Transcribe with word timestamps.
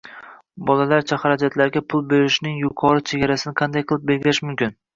Bolalarcha 0.69 1.17
xarajatlarga 1.23 1.83
pul 1.93 2.03
berishning 2.15 2.57
yuqori 2.63 3.07
chegarasini 3.13 3.57
qanday 3.63 3.89
qilib 3.93 4.11
belgilash 4.13 4.45
mumkin? 4.51 4.79